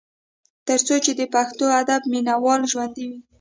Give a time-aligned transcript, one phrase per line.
[0.67, 3.19] تر څو چې د پښتو ادب مينه وال ژوندي وي۔